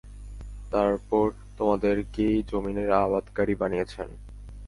[0.71, 1.25] তারপর
[1.57, 4.09] তোমাদেরকেই যমীনের আবাদকারী বানিয়েছেন।